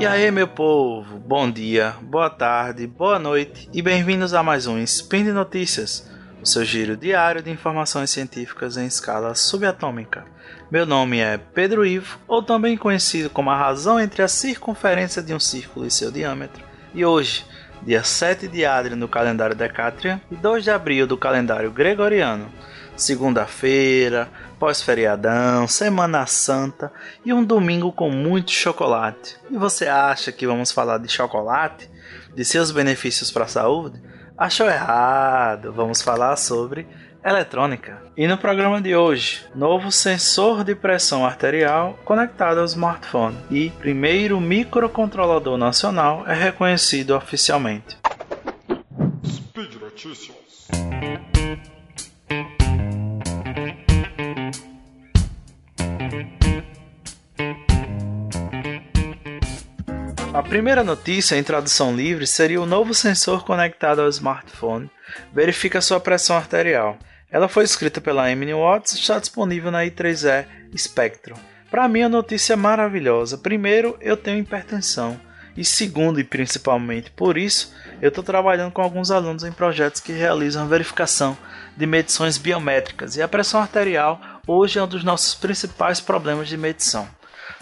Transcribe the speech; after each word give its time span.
E 0.00 0.06
aí, 0.06 0.30
meu 0.30 0.48
povo, 0.48 1.18
bom 1.18 1.50
dia, 1.50 1.94
boa 2.00 2.30
tarde, 2.30 2.86
boa 2.86 3.18
noite 3.18 3.68
e 3.70 3.82
bem-vindos 3.82 4.32
a 4.32 4.42
mais 4.42 4.66
um 4.66 4.78
Spin 4.78 5.24
de 5.24 5.30
Notícias, 5.30 6.10
o 6.40 6.46
seu 6.46 6.64
giro 6.64 6.96
diário 6.96 7.42
de 7.42 7.50
informações 7.50 8.08
científicas 8.08 8.78
em 8.78 8.86
escala 8.86 9.34
subatômica. 9.34 10.24
Meu 10.70 10.86
nome 10.86 11.18
é 11.18 11.36
Pedro 11.36 11.84
Ivo, 11.84 12.18
ou 12.26 12.42
também 12.42 12.78
conhecido 12.78 13.28
como 13.28 13.50
a 13.50 13.58
razão 13.58 14.00
entre 14.00 14.22
a 14.22 14.28
circunferência 14.28 15.20
de 15.20 15.34
um 15.34 15.38
círculo 15.38 15.84
e 15.84 15.90
seu 15.90 16.10
diâmetro, 16.10 16.64
e 16.94 17.04
hoje, 17.04 17.44
dia 17.82 18.02
7 18.02 18.48
de 18.48 18.64
Adri 18.64 18.94
no 18.94 19.06
calendário 19.06 19.54
Decatrian 19.54 20.18
e 20.30 20.34
2 20.34 20.64
de 20.64 20.70
abril 20.70 21.06
do 21.06 21.18
calendário 21.18 21.70
Gregoriano, 21.70 22.50
segunda-feira, 23.00 24.28
pós-feriadão, 24.58 25.66
Semana 25.66 26.26
Santa 26.26 26.92
e 27.24 27.32
um 27.32 27.42
domingo 27.42 27.90
com 27.90 28.10
muito 28.10 28.50
chocolate. 28.50 29.36
E 29.50 29.56
você 29.56 29.86
acha 29.86 30.30
que 30.30 30.46
vamos 30.46 30.70
falar 30.70 30.98
de 30.98 31.08
chocolate? 31.08 31.90
De 32.34 32.44
seus 32.44 32.70
benefícios 32.70 33.30
para 33.30 33.44
a 33.44 33.48
saúde? 33.48 34.00
Achou 34.36 34.66
errado! 34.66 35.72
Vamos 35.72 36.00
falar 36.02 36.36
sobre 36.36 36.86
eletrônica. 37.24 38.02
E 38.16 38.26
no 38.26 38.38
programa 38.38 38.80
de 38.80 38.96
hoje, 38.96 39.44
novo 39.54 39.92
sensor 39.92 40.64
de 40.64 40.74
pressão 40.74 41.24
arterial 41.24 41.98
conectado 42.04 42.58
ao 42.58 42.64
smartphone 42.64 43.36
e 43.50 43.70
primeiro 43.70 44.40
microcontrolador 44.40 45.56
nacional 45.56 46.24
é 46.26 46.34
reconhecido 46.34 47.14
oficialmente. 47.14 47.98
Speed 49.24 49.74
Notícias. 49.80 50.68
Primeira 60.50 60.82
notícia 60.82 61.36
em 61.36 61.44
tradução 61.44 61.94
livre 61.94 62.26
seria 62.26 62.60
o 62.60 62.66
novo 62.66 62.92
sensor 62.92 63.44
conectado 63.44 64.00
ao 64.00 64.08
smartphone 64.08 64.90
verifica 65.32 65.80
sua 65.80 66.00
pressão 66.00 66.36
arterial. 66.36 66.98
Ela 67.30 67.48
foi 67.48 67.62
escrita 67.62 68.00
pela 68.00 68.28
Emily 68.28 68.52
Watts 68.52 68.94
e 68.94 68.98
está 68.98 69.20
disponível 69.20 69.70
na 69.70 69.84
i3E 69.84 70.44
Spectrum. 70.76 71.36
Para 71.70 71.86
mim, 71.86 72.02
a 72.02 72.08
notícia 72.08 72.54
é 72.54 72.56
maravilhosa. 72.56 73.38
Primeiro, 73.38 73.96
eu 74.00 74.16
tenho 74.16 74.40
hipertensão. 74.40 75.20
E 75.56 75.64
segundo, 75.64 76.18
e 76.18 76.24
principalmente 76.24 77.12
por 77.12 77.38
isso, 77.38 77.72
eu 78.02 78.08
estou 78.08 78.24
trabalhando 78.24 78.72
com 78.72 78.82
alguns 78.82 79.12
alunos 79.12 79.44
em 79.44 79.52
projetos 79.52 80.00
que 80.00 80.10
realizam 80.10 80.66
verificação 80.66 81.38
de 81.76 81.86
medições 81.86 82.38
biométricas. 82.38 83.14
E 83.14 83.22
a 83.22 83.28
pressão 83.28 83.60
arterial 83.60 84.20
hoje 84.48 84.80
é 84.80 84.82
um 84.82 84.88
dos 84.88 85.04
nossos 85.04 85.32
principais 85.32 86.00
problemas 86.00 86.48
de 86.48 86.56
medição. 86.56 87.08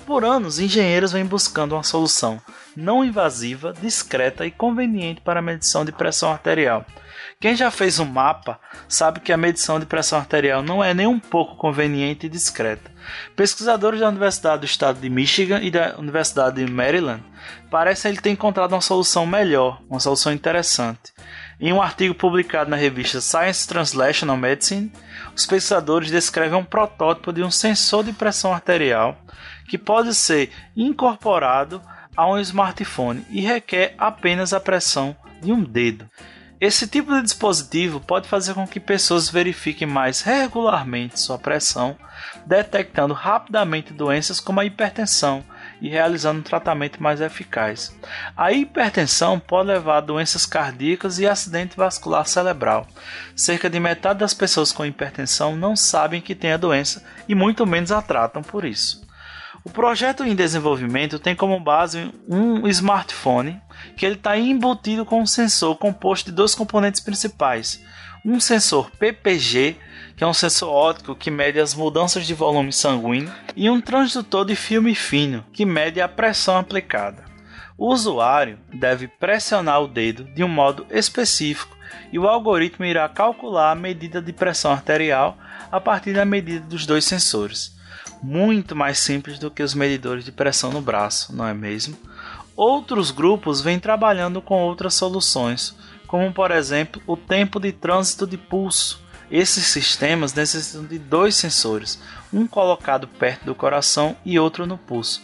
Por 0.09 0.25
anos, 0.25 0.59
engenheiros 0.59 1.13
vêm 1.13 1.27
buscando 1.27 1.75
uma 1.75 1.83
solução 1.83 2.41
não 2.75 3.05
invasiva, 3.05 3.75
discreta 3.79 4.47
e 4.47 4.51
conveniente 4.51 5.21
para 5.21 5.41
a 5.41 5.43
medição 5.43 5.85
de 5.85 5.93
pressão 5.93 6.33
arterial. 6.33 6.87
Quem 7.39 7.55
já 7.55 7.71
fez 7.71 8.01
um 8.01 8.07
mapa 8.07 8.59
sabe 8.89 9.21
que 9.21 9.35
a 9.35 9.37
medição 9.37 9.79
de 9.79 9.85
pressão 9.85 10.19
arterial 10.19 10.63
não 10.63 10.83
é 10.83 10.95
nem 10.95 11.07
um 11.07 11.19
pouco 11.19 11.57
conveniente 11.57 12.25
e 12.25 12.31
discreta. 12.31 12.91
Pesquisadores 13.37 14.01
da 14.01 14.09
Universidade 14.09 14.61
do 14.61 14.65
Estado 14.65 14.99
de 14.99 15.11
Michigan 15.11 15.61
e 15.61 15.71
da 15.71 15.99
Universidade 15.99 16.65
de 16.65 16.73
Maryland 16.73 17.23
parecem 17.71 18.15
ter 18.15 18.31
encontrado 18.31 18.73
uma 18.73 18.81
solução 18.81 19.27
melhor, 19.27 19.79
uma 19.91 20.01
solução 20.01 20.33
interessante. 20.33 21.13
Em 21.61 21.73
um 21.73 21.83
artigo 21.83 22.15
publicado 22.15 22.71
na 22.71 22.77
revista 22.77 23.21
Science 23.21 23.67
Translational 23.67 24.37
Medicine, 24.37 24.93
os 25.35 25.45
pesquisadores 25.45 26.09
descrevem 26.09 26.57
um 26.57 26.65
protótipo 26.65 27.33
de 27.33 27.43
um 27.43 27.51
sensor 27.51 28.05
de 28.05 28.13
pressão 28.13 28.53
arterial 28.53 29.19
que 29.69 29.77
pode 29.77 30.15
ser 30.15 30.53
incorporado 30.77 31.83
a 32.17 32.29
um 32.29 32.39
smartphone 32.39 33.27
e 33.29 33.41
requer 33.41 33.95
apenas 33.99 34.53
a 34.53 34.61
pressão 34.61 35.17
de 35.43 35.53
um 35.53 35.63
dedo. 35.65 36.09
Esse 36.61 36.87
tipo 36.87 37.13
de 37.13 37.23
dispositivo 37.23 38.01
pode 38.01 38.29
fazer 38.29 38.55
com 38.55 38.67
que 38.67 38.81
pessoas 38.81 39.29
verifiquem 39.29 39.87
mais 39.87 40.23
regularmente 40.23 41.19
sua 41.19 41.39
pressão, 41.39 41.97
detectando 42.47 43.15
rapidamente 43.15 43.93
doenças 43.93 44.41
como 44.41 44.61
a 44.61 44.65
hipertensão 44.65 45.45
e 45.81 45.89
realizando 45.89 46.41
um 46.41 46.43
tratamento 46.43 47.03
mais 47.03 47.21
eficaz. 47.21 47.97
A 48.37 48.53
hipertensão 48.53 49.39
pode 49.39 49.69
levar 49.69 49.99
a 49.99 50.03
doenças 50.03 50.45
cardíacas 50.45 51.19
e 51.19 51.27
acidente 51.27 51.77
vascular 51.77 52.27
cerebral. 52.27 52.87
Cerca 53.35 53.71
de 53.71 53.79
metade 53.79 54.21
das 54.21 54.35
pessoas 54.35 54.73
com 54.73 54.85
hipertensão 54.85 55.57
não 55.57 55.77
sabem 55.77 56.21
que 56.21 56.35
têm 56.35 56.53
a 56.53 56.57
doença 56.57 57.05
e 57.29 57.35
muito 57.35 57.67
menos 57.67 57.93
a 57.93 58.03
tratam 58.03 58.43
por 58.43 58.65
isso. 58.65 59.07
O 59.65 59.71
projeto 59.71 60.25
em 60.25 60.35
desenvolvimento 60.35 61.19
tem 61.19 61.35
como 61.35 61.61
base 61.61 62.13
um 62.29 62.67
smartphone 62.69 63.61
que 63.97 64.07
ele 64.07 64.15
está 64.15 64.39
embutido 64.39 65.05
com 65.05 65.21
um 65.21 65.27
sensor 65.27 65.77
composto 65.77 66.31
de 66.31 66.37
dois 66.37 66.55
componentes 66.55 67.01
principais. 67.01 67.83
Um 68.25 68.41
sensor 68.41 68.91
PPG, 68.93 69.77
que 70.19 70.25
é 70.25 70.27
um 70.27 70.35
sensor 70.35 70.69
óptico 70.69 71.15
que 71.15 71.31
mede 71.31 71.59
as 71.59 71.75
mudanças 71.75 72.27
de 72.27 72.35
volume 72.35 72.73
sanguíneo, 72.73 73.33
e 73.57 73.71
um 73.71 73.81
transdutor 73.81 74.45
de 74.45 74.55
filme 74.55 74.95
fino, 74.95 75.43
que 75.53 75.65
mede 75.65 76.01
a 76.01 76.09
pressão 76.09 76.59
aplicada. 76.59 77.25
O 77.79 77.91
usuário 77.91 78.59
deve 78.75 79.09
pressionar 79.09 79.81
o 79.81 79.89
dedo 79.89 80.25
de 80.35 80.45
um 80.45 80.49
modo 80.49 80.87
específico 80.91 81.75
e 82.13 82.19
o 82.19 82.27
algoritmo 82.27 82.85
irá 82.85 83.09
calcular 83.09 83.71
a 83.71 83.77
medida 83.77 84.21
de 84.21 84.33
pressão 84.33 84.73
arterial 84.73 85.39
a 85.73 85.81
partir 85.81 86.13
da 86.13 86.25
medida 86.25 86.67
dos 86.67 86.85
dois 86.85 87.05
sensores 87.05 87.79
muito 88.23 88.75
mais 88.75 88.99
simples 88.99 89.39
do 89.39 89.51
que 89.51 89.63
os 89.63 89.75
medidores 89.75 90.25
de 90.25 90.33
pressão 90.33 90.71
no 90.71 90.81
braço, 90.81 91.35
não 91.35 91.47
é 91.47 91.55
mesmo? 91.55 91.97
Outros 92.57 93.11
grupos 93.11 93.61
vêm 93.61 93.79
trabalhando 93.79 94.43
com 94.43 94.61
outras 94.63 94.95
soluções, 94.95 95.77
como 96.07 96.33
por 96.33 96.51
exemplo 96.51 97.01
o 97.07 97.17
tempo 97.17 97.61
de 97.61 97.73
trânsito 97.73 98.27
de 98.27 98.37
pulso. 98.37 99.01
Esses 99.31 99.67
sistemas 99.67 100.33
necessitam 100.33 100.85
de 100.85 100.99
dois 100.99 101.37
sensores, 101.37 102.01
um 102.33 102.47
colocado 102.47 103.07
perto 103.07 103.45
do 103.45 103.55
coração 103.55 104.17
e 104.25 104.39
outro 104.39 104.67
no 104.67 104.79
pulso. 104.79 105.23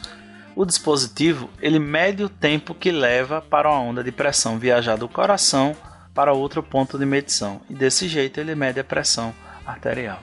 O 0.54 0.64
dispositivo 0.64 1.48
ele 1.60 1.78
mede 1.78 2.22
o 2.22 2.28
tempo 2.28 2.74
que 2.74 2.92
leva 2.92 3.40
para 3.40 3.70
uma 3.70 3.80
onda 3.80 4.04
de 4.04 4.12
pressão 4.12 4.58
viajar 4.58 4.96
do 4.96 5.08
coração 5.08 5.74
para 6.14 6.32
outro 6.32 6.62
ponto 6.62 6.98
de 6.98 7.04
medição, 7.04 7.60
e 7.68 7.74
desse 7.74 8.06
jeito 8.06 8.38
ele 8.38 8.54
mede 8.54 8.78
a 8.78 8.84
pressão 8.84 9.34
arterial. 9.66 10.22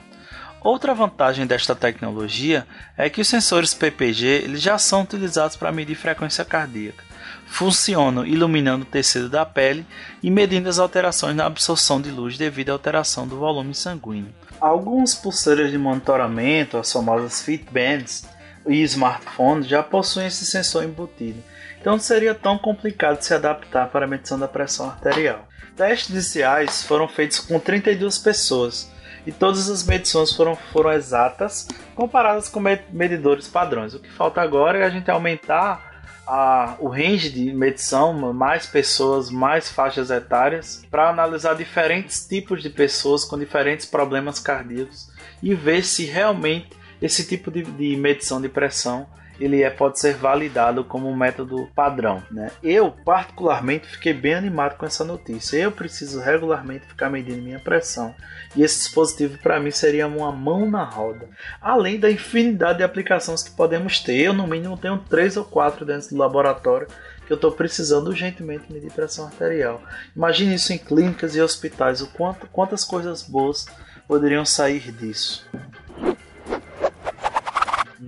Outra 0.64 0.94
vantagem 0.94 1.44
desta 1.44 1.74
tecnologia 1.74 2.64
é 2.96 3.10
que 3.10 3.20
os 3.20 3.26
sensores 3.26 3.74
PPG 3.74 4.42
eles 4.44 4.62
já 4.62 4.78
são 4.78 5.02
utilizados 5.02 5.56
para 5.56 5.72
medir 5.72 5.96
frequência 5.96 6.44
cardíaca. 6.44 7.02
Funcionam 7.46 8.24
iluminando 8.24 8.84
o 8.84 8.88
tecido 8.88 9.28
da 9.28 9.44
pele 9.44 9.84
e 10.22 10.30
medindo 10.30 10.68
as 10.68 10.78
alterações 10.78 11.34
na 11.34 11.46
absorção 11.46 12.00
de 12.00 12.12
luz 12.12 12.38
devido 12.38 12.70
à 12.70 12.72
alteração 12.74 13.26
do 13.26 13.36
volume 13.38 13.74
sanguíneo. 13.74 14.32
Algumas 14.60 15.16
pulseiras 15.16 15.72
de 15.72 15.78
monitoramento, 15.78 16.78
as 16.78 16.92
famosas 16.92 17.42
Fitbands 17.42 18.24
e 18.64 18.82
smartphones 18.82 19.66
já 19.66 19.82
possuem 19.82 20.28
esse 20.28 20.46
sensor 20.46 20.84
embutido, 20.84 21.42
então 21.80 21.94
não 21.94 22.00
seria 22.00 22.36
tão 22.36 22.56
complicado 22.56 23.20
se 23.20 23.34
adaptar 23.34 23.88
para 23.88 24.04
a 24.04 24.08
medição 24.08 24.38
da 24.38 24.46
pressão 24.46 24.86
arterial. 24.86 25.48
Testes 25.76 26.10
iniciais 26.10 26.84
foram 26.84 27.08
feitos 27.08 27.40
com 27.40 27.58
32 27.58 28.18
pessoas 28.18 28.91
e 29.26 29.32
todas 29.32 29.68
as 29.70 29.84
medições 29.84 30.32
foram, 30.32 30.56
foram 30.56 30.92
exatas 30.92 31.68
comparadas 31.94 32.48
com 32.48 32.60
medidores 32.90 33.48
padrões. 33.48 33.94
O 33.94 34.00
que 34.00 34.10
falta 34.10 34.40
agora 34.40 34.78
é 34.78 34.84
a 34.84 34.90
gente 34.90 35.10
aumentar 35.10 35.92
a, 36.26 36.76
o 36.78 36.88
range 36.88 37.30
de 37.30 37.52
medição, 37.52 38.32
mais 38.32 38.66
pessoas, 38.66 39.30
mais 39.30 39.70
faixas 39.70 40.10
etárias, 40.10 40.84
para 40.90 41.08
analisar 41.08 41.54
diferentes 41.54 42.26
tipos 42.26 42.62
de 42.62 42.70
pessoas 42.70 43.24
com 43.24 43.38
diferentes 43.38 43.86
problemas 43.86 44.38
cardíacos 44.38 45.08
e 45.42 45.54
ver 45.54 45.84
se 45.84 46.04
realmente 46.04 46.70
esse 47.00 47.26
tipo 47.26 47.50
de, 47.50 47.62
de 47.62 47.96
medição 47.96 48.40
de 48.40 48.48
pressão 48.48 49.06
ele 49.42 49.62
é, 49.62 49.70
pode 49.70 49.98
ser 49.98 50.14
validado 50.14 50.84
como 50.84 51.08
um 51.08 51.16
método 51.16 51.68
padrão. 51.74 52.22
Né? 52.30 52.50
Eu, 52.62 52.92
particularmente, 53.04 53.88
fiquei 53.88 54.14
bem 54.14 54.34
animado 54.34 54.76
com 54.76 54.86
essa 54.86 55.04
notícia. 55.04 55.56
Eu 55.56 55.72
preciso 55.72 56.20
regularmente 56.20 56.86
ficar 56.86 57.10
medindo 57.10 57.42
minha 57.42 57.58
pressão. 57.58 58.14
E 58.54 58.62
esse 58.62 58.78
dispositivo, 58.78 59.38
para 59.38 59.58
mim, 59.58 59.72
seria 59.72 60.06
uma 60.06 60.30
mão 60.30 60.70
na 60.70 60.84
roda. 60.84 61.28
Além 61.60 61.98
da 61.98 62.10
infinidade 62.10 62.78
de 62.78 62.84
aplicações 62.84 63.42
que 63.42 63.50
podemos 63.50 63.98
ter. 63.98 64.16
Eu, 64.16 64.32
no 64.32 64.46
mínimo, 64.46 64.78
tenho 64.78 64.98
três 64.98 65.36
ou 65.36 65.44
quatro 65.44 65.84
dentro 65.84 66.10
do 66.10 66.16
laboratório 66.16 66.86
que 67.26 67.32
eu 67.32 67.36
estou 67.36 67.50
precisando 67.50 68.08
urgentemente 68.08 68.72
medir 68.72 68.92
pressão 68.92 69.26
arterial. 69.26 69.82
Imagine 70.14 70.54
isso 70.54 70.72
em 70.72 70.78
clínicas 70.78 71.34
e 71.34 71.40
hospitais. 71.40 72.00
O 72.00 72.06
quanto, 72.12 72.46
quantas 72.46 72.84
coisas 72.84 73.22
boas 73.22 73.66
poderiam 74.06 74.44
sair 74.44 74.92
disso. 74.92 75.48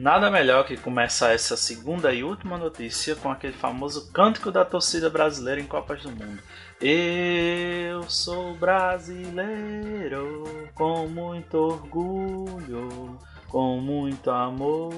Nada 0.05 0.31
melhor 0.31 0.67
que 0.67 0.77
começar 0.77 1.33
essa 1.33 1.57
segunda 1.57 2.13
e 2.13 2.23
última 2.23 2.59
notícia 2.59 3.17
com 3.17 3.31
aquele 3.31 3.55
famoso 3.55 4.13
cântico 4.13 4.51
da 4.51 4.63
torcida 4.63 5.09
brasileira 5.09 5.63
em 5.63 5.65
Copas 5.65 6.03
do 6.03 6.11
Mundo. 6.11 6.43
Eu 6.79 8.03
sou 8.03 8.55
brasileiro 8.55 10.45
com 10.75 11.09
muito 11.09 11.57
orgulho, 11.57 13.19
com 13.49 13.81
muito 13.81 14.31
amor. 14.31 14.93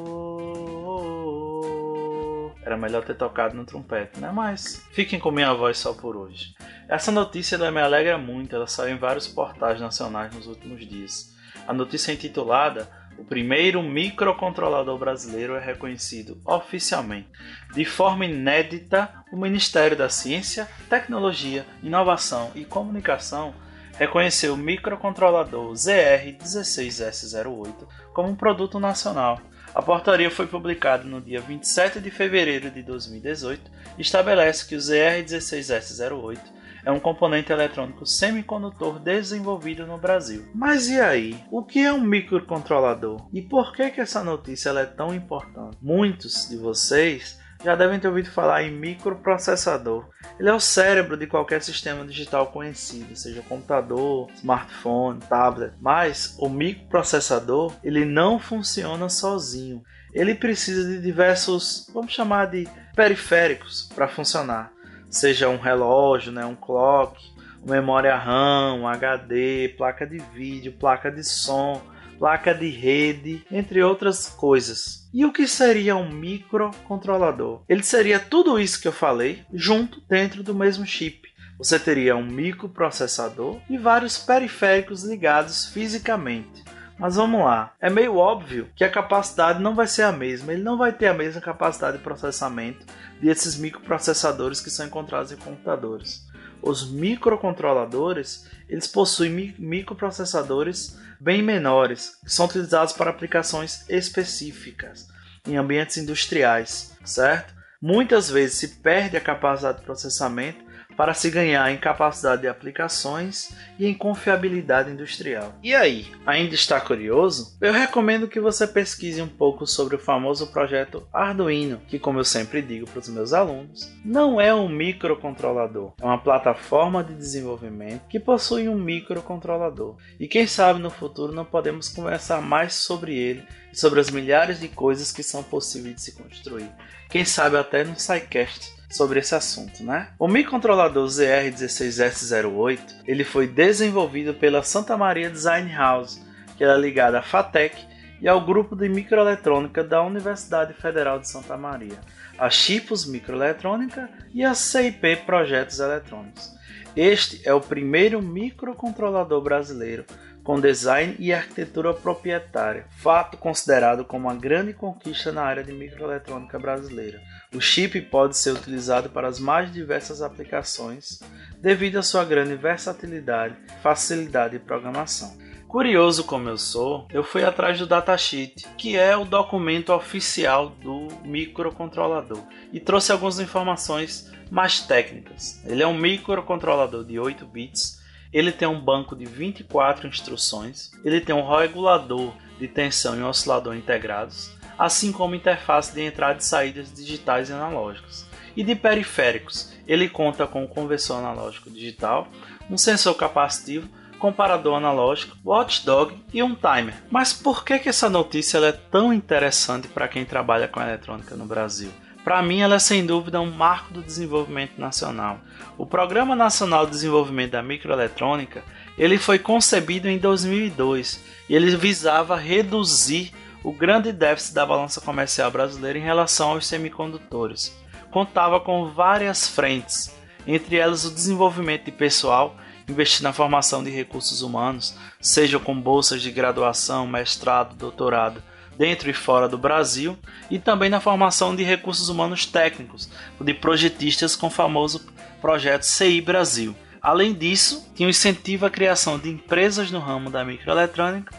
Era 2.65 2.77
melhor 2.77 3.05
ter 3.05 3.15
tocado 3.15 3.55
no 3.55 3.65
trompete, 3.65 4.19
né? 4.19 4.33
Mas 4.33 4.85
fiquem 4.91 5.21
com 5.21 5.31
minha 5.31 5.55
voz 5.55 5.79
só 5.79 5.93
por 5.93 6.17
hoje. 6.17 6.53
Essa 6.89 7.13
notícia 7.13 7.57
me 7.71 7.81
alegra 7.81 8.19
muito, 8.19 8.57
ela 8.57 8.67
saiu 8.67 8.97
em 8.97 8.99
vários 8.99 9.29
portais 9.29 9.81
nacionais 9.81 10.35
nos 10.35 10.49
últimos 10.49 10.85
dias. 10.85 11.33
A 11.65 11.73
notícia 11.73 12.11
é 12.11 12.15
intitulada 12.15 13.06
o 13.19 13.25
primeiro 13.25 13.83
microcontrolador 13.83 14.99
brasileiro 14.99 15.55
é 15.55 15.61
reconhecido 15.61 16.39
oficialmente. 16.45 17.29
De 17.75 17.85
forma 17.85 18.27
inédita, 18.27 19.11
o 19.33 19.37
Ministério 19.37 19.97
da 19.97 20.09
Ciência, 20.09 20.69
Tecnologia, 20.89 21.67
Inovação 21.83 22.53
e 22.55 22.65
Comunicação 22.65 23.53
reconheceu 23.99 24.55
o 24.55 24.59
microcontrolador 24.59 25.73
ZR16S08 25.73 27.89
como 28.13 28.29
um 28.29 28.37
produto 28.37 28.79
nacional. 28.79 29.41
A 29.75 29.83
portaria 29.83 30.31
foi 30.31 30.47
publicada 30.47 31.03
no 31.05 31.21
dia 31.21 31.41
27 31.41 32.01
de 32.01 32.11
fevereiro 32.11 32.71
de 32.71 32.83
2018 32.83 33.71
e 33.99 34.03
estabelece 34.03 34.67
que 34.67 34.75
o 34.75 34.79
ZR16S08 34.79 36.39
é 36.87 36.93
um 36.93 37.01
componente 37.01 37.53
eletrônico 37.53 38.07
semicondutor 38.07 39.01
desenvolvido 39.01 39.85
no 39.85 39.99
Brasil. 39.99 40.47
Mas 40.55 40.89
e 40.89 41.01
aí? 41.01 41.37
O 41.51 41.65
que 41.65 41.81
é 41.81 41.93
um 41.93 42.01
microcontrolador? 42.01 43.29
E 43.33 43.43
por 43.43 43.75
que, 43.75 43.91
que 43.91 44.01
essa 44.01 44.23
notícia 44.23 44.71
é 44.71 44.87
tão 44.87 45.13
importante? 45.13 45.77
Muitos 45.83 46.49
de 46.49 46.57
vocês 46.57 47.41
já 47.65 47.75
devem 47.75 47.99
ter 47.99 48.07
ouvido 48.07 48.31
falar 48.31 48.63
em 48.63 48.71
microprocessador. 48.71 50.09
Ele 50.39 50.49
é 50.49 50.55
o 50.55 50.61
cérebro 50.61 51.17
de 51.17 51.27
qualquer 51.27 51.61
sistema 51.61 52.07
digital 52.07 52.47
conhecido, 52.53 53.17
seja 53.17 53.43
computador, 53.43 54.29
smartphone, 54.37 55.19
tablet. 55.29 55.73
Mas 55.81 56.37
o 56.39 56.49
microprocessador 56.49 57.73
ele 57.83 58.05
não 58.05 58.39
funciona 58.39 59.09
sozinho. 59.09 59.83
Ele 60.15 60.37
precisa 60.37 60.89
de 60.89 61.03
diversos, 61.03 61.91
vamos 61.93 62.13
chamar 62.13 62.47
de 62.47 62.69
periféricos 62.95 63.91
para 63.93 64.07
funcionar 64.07 64.76
seja 65.17 65.49
um 65.49 65.57
relógio, 65.57 66.31
né, 66.31 66.45
um 66.45 66.55
clock, 66.55 67.21
memória 67.65 68.15
RAM, 68.15 68.87
HD, 68.87 69.75
placa 69.77 70.07
de 70.07 70.19
vídeo, 70.19 70.73
placa 70.73 71.11
de 71.11 71.25
som, 71.25 71.83
placa 72.19 72.55
de 72.55 72.69
rede, 72.69 73.45
entre 73.51 73.83
outras 73.83 74.29
coisas. 74.29 75.09
E 75.13 75.25
o 75.25 75.33
que 75.33 75.47
seria 75.47 75.97
um 75.97 76.11
microcontrolador? 76.11 77.63
Ele 77.69 77.83
seria 77.83 78.21
tudo 78.21 78.61
isso 78.61 78.81
que 78.81 78.89
eu 78.89 78.93
falei 78.93 79.43
junto 79.53 80.01
dentro 80.09 80.43
do 80.43 80.55
mesmo 80.55 80.87
chip. 80.87 81.27
Você 81.59 81.79
teria 81.79 82.15
um 82.15 82.25
microprocessador 82.25 83.59
e 83.69 83.79
vários 83.79 84.19
periféricos 84.19 85.05
ligados 85.05 85.67
fisicamente. 85.67 86.63
Mas 86.99 87.17
vamos 87.17 87.45
lá, 87.45 87.75
é 87.79 87.91
meio 87.91 88.17
óbvio 88.17 88.71
que 88.75 88.83
a 88.83 88.91
capacidade 88.91 89.63
não 89.63 89.75
vai 89.75 89.87
ser 89.87 90.03
a 90.03 90.13
mesma, 90.13 90.53
ele 90.53 90.63
não 90.63 90.79
vai 90.79 90.93
ter 90.93 91.09
a 91.09 91.15
mesma 91.15 91.43
capacidade 91.43 91.99
de 91.99 92.03
processamento 92.03 92.87
desses 93.21 93.57
microprocessadores 93.57 94.61
que 94.61 94.71
são 94.71 94.87
encontrados 94.87 95.31
em 95.31 95.37
computadores. 95.37 96.27
Os 96.63 96.91
microcontroladores, 96.91 98.49
eles 98.67 98.87
possuem 98.87 99.55
microprocessadores 99.59 100.99
bem 101.21 101.43
menores, 101.43 102.17
que 102.25 102.33
são 102.33 102.47
utilizados 102.47 102.95
para 102.95 103.11
aplicações 103.11 103.85
específicas 103.91 105.09
em 105.47 105.57
ambientes 105.57 105.99
industriais, 105.99 106.97
certo? 107.05 107.55
Muitas 107.81 108.31
vezes 108.31 108.59
se 108.59 108.69
perde 108.69 109.19
a 109.19 109.21
capacidade 109.21 109.79
de 109.79 109.85
processamento 109.85 110.65
para 110.97 111.15
se 111.15 111.31
ganhar 111.31 111.71
em 111.71 111.77
capacidade 111.77 112.43
de 112.43 112.49
aplicações 112.49 113.55
e 113.79 113.87
em 113.87 113.95
confiabilidade 113.95 114.91
industrial. 114.91 115.55
E 115.63 115.75
aí, 115.75 116.07
ainda 116.27 116.55
está 116.55 116.81
curioso? 116.81 117.57
Eu 117.61 117.73
recomendo 117.73 118.29
que 118.29 118.41
você 118.41 118.67
pesquise 118.67 119.21
um 119.21 119.29
pouco 119.29 119.67
sobre 119.67 119.97
o 119.97 119.99
famoso 119.99 120.47
projeto 120.49 121.07
Arduino, 121.13 121.81
que, 121.89 121.99
como 121.99 122.19
eu 122.19 122.25
sempre 122.25 122.63
digo 122.63 122.89
para 122.89 123.01
os 123.01 123.09
meus 123.09 123.33
alunos, 123.33 123.93
não 124.05 124.41
é 124.41 124.55
um 124.55 124.69
microcontrolador, 124.69 125.93
é 126.01 126.05
uma 126.05 126.19
plataforma 126.19 127.05
de 127.05 127.15
desenvolvimento 127.15 128.07
que 128.09 128.19
possui 128.19 128.69
um 128.69 128.77
microcontrolador. 128.77 129.97
E 130.19 130.27
quem 130.27 130.47
sabe 130.47 130.81
no 130.81 130.91
futuro 130.91 131.33
não 131.33 131.45
podemos 131.45 131.89
conversar 131.89 132.41
mais 132.41 132.75
sobre 132.75 133.17
ele 133.17 133.45
e 133.73 133.79
sobre 133.79 134.01
as 134.01 134.11
milhares 134.11 134.61
de 134.61 134.69
coisas 134.69 135.13
que 135.13 135.23
são 135.23 135.43
possíveis 135.43 135.97
de 135.97 136.01
se 136.01 136.13
construir. 136.13 136.71
Quem 137.09 137.25
sabe 137.25 137.57
até 137.57 137.85
no 137.85 137.99
SciCast 137.99 138.76
sobre 138.97 139.21
esse 139.21 139.35
assunto, 139.35 139.85
né? 139.85 140.09
O 140.19 140.27
microcontrolador 140.27 141.07
ZR16S08 141.07 142.81
ele 143.07 143.25
foi 143.25 143.47
desenvolvido 143.47 144.33
pela 144.33 144.63
Santa 144.63 144.97
Maria 144.97 145.31
Design 145.31 145.71
House, 145.73 146.21
que 146.57 146.65
é 146.65 146.77
ligada 146.77 147.19
à 147.19 147.23
FATEC 147.23 147.77
e 148.21 148.27
ao 148.27 148.45
grupo 148.45 148.75
de 148.75 148.89
microeletrônica 148.89 149.85
da 149.85 150.03
Universidade 150.03 150.73
Federal 150.73 151.19
de 151.19 151.29
Santa 151.29 151.57
Maria, 151.57 151.99
a 152.39 152.49
Chipos 152.49 153.07
Microeletrônica 153.07 154.09
e 154.33 154.43
a 154.43 154.55
CIP 154.55 155.17
Projetos 155.27 155.79
Eletrônicos. 155.79 156.55
Este 156.97 157.47
é 157.47 157.53
o 157.53 157.61
primeiro 157.61 158.23
microcontrolador 158.23 159.43
brasileiro 159.43 160.07
com 160.47 160.61
design 160.61 161.17
e 161.19 161.33
arquitetura 161.33 161.93
proprietária, 161.93 162.87
fato 162.99 163.37
considerado 163.37 164.05
como 164.05 164.29
uma 164.29 164.35
grande 164.37 164.73
conquista 164.73 165.33
na 165.33 165.43
área 165.43 165.65
de 165.65 165.73
microeletrônica 165.73 166.57
brasileira. 166.57 167.21
O 167.53 167.61
chip 167.61 168.01
pode 168.03 168.39
ser 168.39 168.53
utilizado 168.53 169.11
para 169.11 169.27
as 169.27 169.41
mais 169.41 169.73
diversas 169.73 170.23
aplicações 170.23 171.21
devido 171.61 171.97
à 171.97 172.03
sua 172.03 172.25
grande 172.25 172.55
versatilidade 172.55 173.57
facilidade 173.83 174.57
de 174.57 174.65
programação. 174.65 175.37
Curioso 175.67 176.23
como 176.23 176.49
eu 176.49 176.57
sou, 176.57 177.09
eu 177.13 177.25
fui 177.25 177.43
atrás 177.43 177.81
do 177.81 177.87
datasheet, 177.87 178.69
que 178.79 178.97
é 178.97 179.17
o 179.17 179.25
documento 179.25 179.93
oficial 179.93 180.71
do 180.71 181.09
microcontrolador, 181.25 182.41
e 182.73 182.79
trouxe 182.79 183.11
algumas 183.11 183.41
informações 183.41 184.31
mais 184.49 184.81
técnicas. 184.81 185.61
Ele 185.67 185.83
é 185.83 185.87
um 185.89 185.99
microcontrolador 185.99 187.05
de 187.05 187.19
8 187.19 187.45
bits 187.47 187.96
ele 188.37 188.53
tem 188.53 188.69
um 188.69 188.79
banco 188.79 189.17
de 189.17 189.25
24 189.25 190.07
instruções, 190.07 190.91
ele 191.03 191.23
tem 191.23 191.35
um 191.35 191.49
regulador 191.49 192.35
de 192.59 192.69
tensão 192.69 193.17
e 193.17 193.23
um 193.23 193.29
oscilador 193.31 193.75
integrados, 193.75 194.51
assim 194.79 195.11
como 195.11 195.35
interface 195.35 195.95
de 195.95 196.03
entrada 196.03 196.39
e 196.39 196.45
saídas 196.45 196.93
digitais 196.93 197.49
e 197.49 197.55
analógicas. 197.55 198.27
E 198.55 198.63
de 198.63 198.75
periféricos, 198.75 199.73
ele 199.89 200.07
conta 200.07 200.47
com 200.47 200.63
um 200.63 200.67
conversor 200.67 201.17
analógico 201.17 201.71
digital, 201.71 202.29
um 202.69 202.77
sensor 202.77 203.15
capacitivo, 203.15 203.89
comparador 204.19 204.77
analógico, 204.77 205.35
watchdog 205.43 206.23
e 206.31 206.43
um 206.43 206.55
timer. 206.55 207.03
Mas 207.11 207.33
por 207.33 207.65
que, 207.65 207.79
que 207.79 207.89
essa 207.89 208.11
notícia 208.11 208.59
é 208.59 208.73
tão 208.73 209.15
interessante 209.15 209.89
para 209.89 210.09
quem 210.09 210.27
trabalha 210.27 210.69
com 210.69 210.79
eletrônica 210.79 211.35
no 211.37 211.47
Brasil? 211.47 211.91
Para 212.27 212.43
mim, 212.43 212.59
ela 212.59 212.75
é 212.75 212.79
sem 212.81 213.07
dúvida 213.07 213.41
um 213.41 213.53
marco 213.53 213.95
do 213.95 214.03
desenvolvimento 214.03 214.81
nacional. 214.81 215.39
O 215.79 215.87
Programa 215.87 216.35
Nacional 216.35 216.85
de 216.85 216.91
Desenvolvimento 216.91 217.53
da 217.53 217.63
Microeletrônica 217.63 218.65
ele 218.99 219.17
foi 219.17 219.39
concebido 219.39 220.09
em 220.09 220.19
2002 220.19 221.23
e 221.49 221.55
ele 221.55 221.77
visava 221.77 222.35
reduzir 222.35 223.33
o 223.63 223.71
grande 223.71 224.13
déficit 224.13 224.55
da 224.55 224.67
balança 224.67 225.01
comercial 225.01 225.53
brasileira 225.53 226.01
em 226.01 226.03
relação 226.03 226.51
aos 226.51 226.67
semicondutores. 226.67 227.73
Contava 228.11 228.59
com 228.59 228.91
várias 228.91 229.47
frentes, 229.47 230.13
entre 230.45 230.79
elas 230.79 231.05
o 231.05 231.15
desenvolvimento 231.15 231.85
de 231.85 231.93
pessoal, 231.93 232.57
investir 232.89 233.23
na 233.23 233.33
formação 233.33 233.85
de 233.85 233.91
recursos 233.91 234.43
humanos, 234.43 234.99
seja 235.21 235.61
com 235.61 235.81
bolsas 235.81 236.21
de 236.23 236.33
graduação, 236.33 237.07
mestrado, 237.07 237.77
doutorado 237.77 238.43
dentro 238.77 239.11
e 239.11 239.15
fora 239.15 239.49
do 239.49 239.59
Brasil, 239.59 240.19
e 240.51 240.59
também 240.59 240.91
na 240.91 241.01
formação 241.01 241.55
de 241.55 241.63
recursos 241.63 242.09
humanos 242.09 242.47
técnicos, 242.47 243.09
de 243.41 243.55
projetistas 243.55 244.37
com 244.37 244.49
o 244.49 244.51
famoso 244.51 245.07
projeto 245.41 245.83
CI 245.83 246.21
Brasil. 246.21 246.75
Além 247.01 247.33
disso, 247.33 247.89
tinha 247.95 248.07
o 248.07 248.11
incentivo 248.11 248.67
à 248.67 248.71
criação 248.71 249.19
de 249.19 249.31
empresas 249.31 249.91
no 249.91 250.01
ramo 250.01 250.29
da 250.29 250.45
microeletrônica 250.45 251.33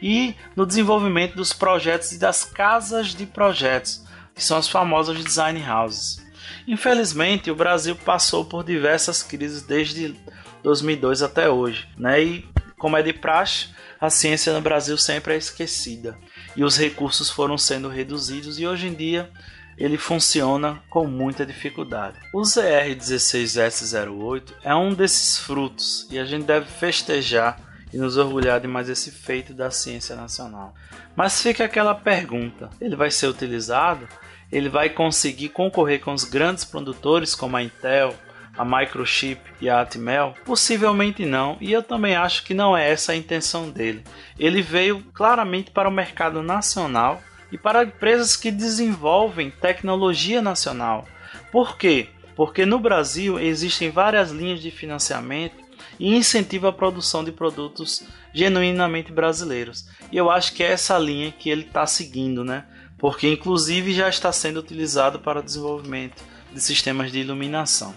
e 0.00 0.34
no 0.56 0.66
desenvolvimento 0.66 1.36
dos 1.36 1.52
projetos 1.52 2.12
e 2.12 2.18
das 2.18 2.44
casas 2.44 3.14
de 3.14 3.24
projetos, 3.24 4.04
que 4.34 4.42
são 4.42 4.56
as 4.56 4.68
famosas 4.68 5.22
design 5.22 5.62
houses. 5.62 6.20
Infelizmente, 6.66 7.50
o 7.50 7.54
Brasil 7.54 7.94
passou 7.94 8.44
por 8.44 8.64
diversas 8.64 9.22
crises 9.22 9.62
desde 9.62 10.14
2002 10.62 11.22
até 11.22 11.48
hoje, 11.48 11.88
né? 11.96 12.22
E 12.22 12.48
como 12.78 12.96
é 12.96 13.02
de 13.02 13.12
praxe, 13.12 13.68
a 14.00 14.10
ciência 14.10 14.52
no 14.52 14.60
Brasil 14.60 14.98
sempre 14.98 15.34
é 15.34 15.36
esquecida 15.36 16.18
e 16.56 16.64
os 16.64 16.76
recursos 16.76 17.30
foram 17.30 17.56
sendo 17.56 17.88
reduzidos 17.88 18.58
e 18.58 18.66
hoje 18.66 18.88
em 18.88 18.94
dia 18.94 19.30
ele 19.76 19.96
funciona 19.96 20.82
com 20.90 21.06
muita 21.06 21.46
dificuldade. 21.46 22.18
O 22.32 22.42
ZR16S08 22.42 24.52
é 24.62 24.74
um 24.74 24.92
desses 24.92 25.38
frutos 25.38 26.06
e 26.10 26.18
a 26.18 26.24
gente 26.24 26.44
deve 26.44 26.66
festejar 26.66 27.58
e 27.92 27.98
nos 27.98 28.16
orgulhar 28.16 28.60
de 28.60 28.66
mais 28.66 28.88
esse 28.88 29.10
feito 29.10 29.52
da 29.52 29.70
ciência 29.70 30.16
nacional. 30.16 30.74
Mas 31.14 31.42
fica 31.42 31.64
aquela 31.64 31.94
pergunta: 31.94 32.70
ele 32.80 32.96
vai 32.96 33.10
ser 33.10 33.26
utilizado? 33.26 34.08
Ele 34.50 34.68
vai 34.68 34.90
conseguir 34.90 35.48
concorrer 35.48 36.00
com 36.00 36.12
os 36.12 36.24
grandes 36.24 36.64
produtores 36.64 37.34
como 37.34 37.56
a 37.56 37.62
Intel, 37.62 38.14
a 38.56 38.64
Microchip 38.64 39.40
e 39.60 39.68
a 39.68 39.80
Atmel? 39.80 40.34
Possivelmente 40.44 41.24
não, 41.24 41.56
e 41.60 41.72
eu 41.72 41.82
também 41.82 42.14
acho 42.14 42.44
que 42.44 42.54
não 42.54 42.76
é 42.76 42.90
essa 42.90 43.12
a 43.12 43.16
intenção 43.16 43.70
dele. 43.70 44.04
Ele 44.38 44.62
veio 44.62 45.02
claramente 45.12 45.70
para 45.70 45.88
o 45.88 45.92
mercado 45.92 46.42
nacional 46.42 47.20
e 47.50 47.58
para 47.58 47.84
empresas 47.84 48.36
que 48.36 48.50
desenvolvem 48.50 49.50
tecnologia 49.50 50.40
nacional. 50.40 51.06
Por 51.50 51.76
quê? 51.76 52.08
Porque 52.34 52.64
no 52.64 52.78
Brasil 52.78 53.38
existem 53.38 53.90
várias 53.90 54.30
linhas 54.30 54.60
de 54.60 54.70
financiamento 54.70 55.62
e 55.98 56.14
incentivo 56.14 56.66
à 56.66 56.72
produção 56.72 57.22
de 57.22 57.30
produtos 57.30 58.04
genuinamente 58.32 59.12
brasileiros. 59.12 59.86
E 60.10 60.16
eu 60.16 60.30
acho 60.30 60.54
que 60.54 60.62
é 60.62 60.72
essa 60.72 60.98
linha 60.98 61.30
que 61.30 61.50
ele 61.50 61.62
está 61.62 61.86
seguindo, 61.86 62.42
né? 62.42 62.64
Porque 62.98 63.28
inclusive 63.28 63.92
já 63.92 64.08
está 64.08 64.32
sendo 64.32 64.60
utilizado 64.60 65.18
para 65.18 65.40
o 65.40 65.42
desenvolvimento 65.42 66.22
de 66.52 66.60
sistemas 66.60 67.12
de 67.12 67.18
iluminação. 67.18 67.94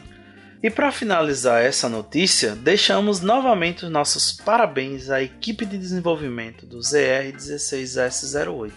E 0.66 0.70
para 0.72 0.92
finalizar 0.92 1.62
essa 1.62 1.88
notícia, 1.88 2.56
deixamos 2.56 3.22
novamente 3.22 3.86
os 3.86 3.92
nossos 3.92 4.32
parabéns 4.32 5.12
à 5.12 5.22
equipe 5.22 5.64
de 5.64 5.78
desenvolvimento 5.78 6.66
do 6.66 6.80
ZR16S08. 6.80 8.72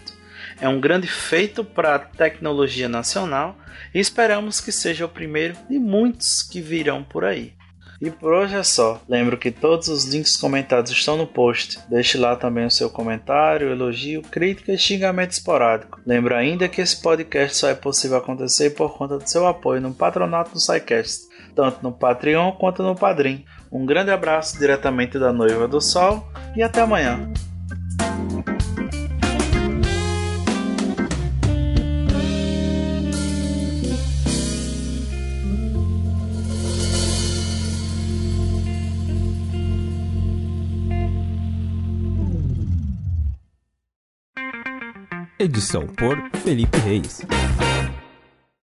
É 0.61 0.69
um 0.69 0.79
grande 0.79 1.07
feito 1.07 1.63
para 1.63 1.95
a 1.95 1.99
tecnologia 1.99 2.87
nacional 2.87 3.57
e 3.91 3.97
esperamos 3.99 4.61
que 4.61 4.71
seja 4.71 5.07
o 5.07 5.09
primeiro 5.09 5.55
de 5.67 5.79
muitos 5.79 6.43
que 6.43 6.61
virão 6.61 7.03
por 7.03 7.25
aí. 7.25 7.53
E 7.99 8.11
por 8.11 8.33
hoje 8.33 8.55
é 8.55 8.61
só. 8.61 9.01
Lembro 9.09 9.35
que 9.35 9.49
todos 9.49 9.87
os 9.87 10.05
links 10.05 10.37
comentados 10.37 10.91
estão 10.91 11.17
no 11.17 11.25
post. 11.25 11.79
Deixe 11.89 12.19
lá 12.19 12.35
também 12.35 12.67
o 12.67 12.71
seu 12.71 12.91
comentário, 12.91 13.71
elogio, 13.71 14.21
crítica 14.21 14.71
e 14.71 14.77
xingamento 14.77 15.31
esporádico. 15.31 15.99
Lembro 16.05 16.35
ainda 16.35 16.69
que 16.69 16.81
esse 16.81 17.01
podcast 17.01 17.57
só 17.57 17.67
é 17.67 17.73
possível 17.73 18.17
acontecer 18.17 18.75
por 18.75 18.95
conta 18.95 19.17
do 19.17 19.27
seu 19.27 19.47
apoio 19.47 19.81
no 19.81 19.91
patronato 19.91 20.51
do 20.51 20.59
SciCast 20.59 21.28
tanto 21.49 21.79
no 21.83 21.91
Patreon 21.91 22.53
quanto 22.53 22.83
no 22.83 22.95
Padrim. 22.95 23.45
Um 23.71 23.85
grande 23.85 24.11
abraço 24.11 24.57
diretamente 24.57 25.19
da 25.19 25.33
Noiva 25.33 25.67
do 25.67 25.81
Sol 25.81 26.27
e 26.55 26.63
até 26.63 26.81
amanhã. 26.81 27.31
Edição 45.41 45.87
por 45.87 46.17
Felipe 46.43 46.77
Reis. 46.79 47.21